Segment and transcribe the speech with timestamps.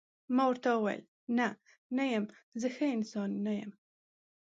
[0.35, 1.03] ما ورته وویل:
[1.37, 1.47] نه،
[1.97, 2.25] نه یم،
[2.61, 3.71] زه ښه انسان نه یم.